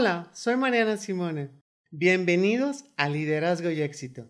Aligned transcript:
Hola, 0.00 0.30
soy 0.32 0.56
Mariana 0.56 0.96
Simone. 0.96 1.50
Bienvenidos 1.90 2.86
a 2.96 3.10
Liderazgo 3.10 3.68
y 3.68 3.82
Éxito. 3.82 4.26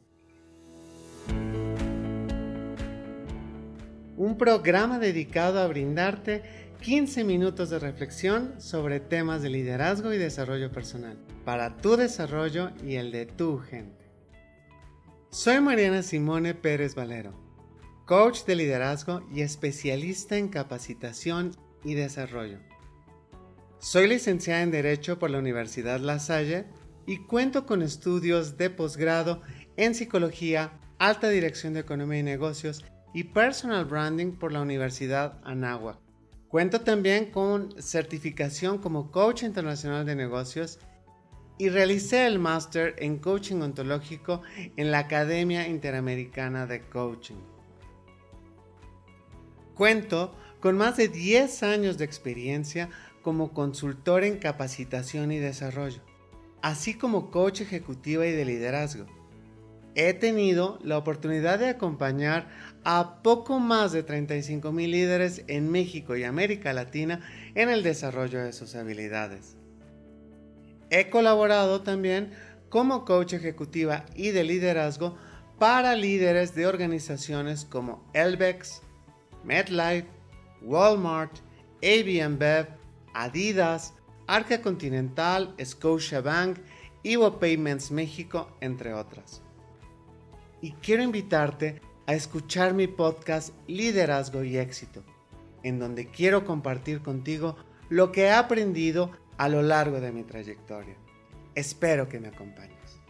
Un 4.17 4.37
programa 4.37 4.99
dedicado 4.99 5.61
a 5.61 5.69
brindarte 5.69 6.43
15 6.81 7.23
minutos 7.23 7.71
de 7.71 7.79
reflexión 7.79 8.61
sobre 8.61 8.99
temas 8.99 9.43
de 9.43 9.51
liderazgo 9.51 10.13
y 10.13 10.19
desarrollo 10.19 10.73
personal, 10.73 11.17
para 11.45 11.77
tu 11.77 11.97
desarrollo 11.97 12.73
y 12.85 12.97
el 12.97 13.13
de 13.13 13.27
tu 13.27 13.59
gente. 13.61 14.11
Soy 15.31 15.61
Mariana 15.61 16.03
Simone 16.03 16.55
Pérez 16.55 16.97
Valero, 16.97 17.41
coach 18.07 18.45
de 18.45 18.57
liderazgo 18.57 19.25
y 19.33 19.43
especialista 19.43 20.37
en 20.37 20.49
capacitación 20.49 21.53
y 21.85 21.95
desarrollo. 21.95 22.59
Soy 23.83 24.09
licenciada 24.09 24.61
en 24.61 24.71
Derecho 24.71 25.19
por 25.19 25.31
la 25.31 25.39
Universidad 25.39 26.01
La 26.01 26.19
Salle 26.19 26.67
y 27.07 27.25
cuento 27.25 27.65
con 27.65 27.81
estudios 27.81 28.59
de 28.59 28.69
posgrado 28.69 29.41
en 29.79 29.95
Psicología, 29.95 30.79
Alta 30.99 31.31
Dirección 31.31 31.73
de 31.73 31.81
Economía 31.81 32.19
y 32.19 32.23
Negocios 32.23 32.85
y 33.15 33.25
Personal 33.25 33.87
Branding 33.87 34.33
por 34.33 34.53
la 34.53 34.61
Universidad 34.61 35.41
Anáhuac. 35.45 35.99
Cuento 36.49 36.83
también 36.83 37.31
con 37.31 37.75
certificación 37.81 38.77
como 38.77 39.11
Coach 39.11 39.45
Internacional 39.45 40.05
de 40.05 40.15
Negocios 40.15 40.79
y 41.57 41.71
realicé 41.71 42.27
el 42.27 42.39
máster 42.39 42.97
en 42.99 43.17
Coaching 43.17 43.63
Ontológico 43.63 44.43
en 44.77 44.91
la 44.91 44.99
Academia 44.99 45.67
Interamericana 45.67 46.67
de 46.67 46.83
Coaching. 46.83 47.41
Cuento 49.75 50.37
con 50.61 50.77
más 50.77 50.99
de 50.99 51.09
10 51.09 51.63
años 51.63 51.97
de 51.97 52.05
experiencia 52.05 52.91
como 53.23 53.53
consultor 53.53 54.25
en 54.25 54.39
capacitación 54.39 55.33
y 55.33 55.39
desarrollo, 55.39 56.03
así 56.63 56.95
como 56.95 57.31
coach 57.31 57.61
ejecutiva 57.61 58.27
y 58.27 58.33
de 58.33 58.45
liderazgo. 58.45 59.07
He 59.95 60.15
tenido 60.15 60.79
la 60.83 60.99
oportunidad 60.99 61.59
de 61.59 61.69
acompañar 61.69 62.49
a 62.85 63.23
poco 63.23 63.59
más 63.59 63.93
de 63.93 64.03
35 64.03 64.71
mil 64.73 64.93
líderes 64.93 65.45
en 65.49 65.71
México 65.71 66.17
y 66.17 66.25
América 66.25 66.73
Latina 66.73 67.21
en 67.55 67.71
el 67.71 67.83
desarrollo 67.83 68.41
de 68.41 68.53
sus 68.53 68.77
habilidades. 68.77 69.57
He 70.91 71.11
colaborado 71.11 71.83
también 71.83 72.33
como 72.69 73.05
coach 73.05 73.33
ejecutiva 73.33 74.07
y 74.15 74.31
de 74.31 74.45
liderazgo 74.45 75.17
para 75.59 75.95
líderes 75.95 76.55
de 76.55 76.67
organizaciones 76.67 77.65
como 77.65 78.09
Elbex, 78.15 78.83
MedLife, 79.45 80.09
Walmart, 80.63 81.33
AB 81.83 82.39
Bev 82.39 82.80
Adidas, 83.15 83.95
Arca 84.27 84.63
Continental, 84.63 85.55
Scotiabank, 85.63 86.59
Ivo 87.03 87.39
Payments 87.39 87.91
México, 87.91 88.57
entre 88.61 88.95
otras. 88.95 89.43
Y 90.61 90.73
quiero 90.73 91.03
invitarte 91.03 91.81
a 92.07 92.15
escuchar 92.15 92.75
mi 92.75 92.87
podcast 92.87 93.55
Liderazgo 93.67 94.43
y 94.45 94.59
Éxito, 94.59 95.03
en 95.63 95.79
donde 95.79 96.07
quiero 96.07 96.45
compartir 96.45 97.03
contigo 97.03 97.57
lo 97.89 98.13
que 98.13 98.23
he 98.23 98.33
aprendido 98.33 99.11
a 99.39 99.49
lo 99.49 99.63
largo 99.63 100.01
de 100.01 100.13
mi 100.13 100.23
trayectoria. 100.23 100.97
Espero 101.55 102.09
que 102.09 102.21
me 102.21 102.29
acompañes. 102.29 103.01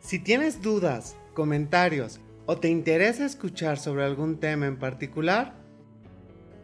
Si 0.00 0.18
tienes 0.18 0.60
dudas, 0.60 1.16
comentarios 1.34 2.20
o 2.46 2.58
te 2.58 2.68
interesa 2.68 3.24
escuchar 3.24 3.78
sobre 3.78 4.04
algún 4.04 4.38
tema 4.38 4.66
en 4.66 4.78
particular, 4.78 5.61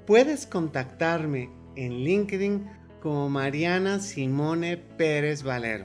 Puedes 0.09 0.47
contactarme 0.47 1.51
en 1.77 2.03
LinkedIn 2.03 2.67
como 3.03 3.29
Mariana 3.29 4.01
Simone 4.01 4.79
Pérez 4.79 5.43
Valero. 5.43 5.85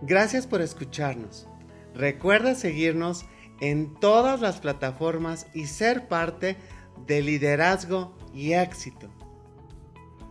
Gracias 0.00 0.46
por 0.46 0.62
escucharnos. 0.62 1.46
Recuerda 1.94 2.54
seguirnos 2.54 3.26
en 3.60 3.96
todas 4.00 4.40
las 4.40 4.60
plataformas 4.60 5.46
y 5.52 5.66
ser 5.66 6.08
parte 6.08 6.56
de 7.06 7.20
liderazgo 7.20 8.16
y 8.32 8.54
éxito. 8.54 9.10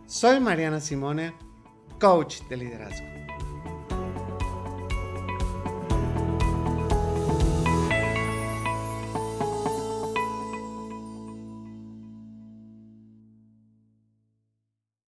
Soy 0.06 0.40
Mariana 0.40 0.80
Simone, 0.80 1.34
coach 2.00 2.40
de 2.48 2.56
liderazgo. 2.56 3.27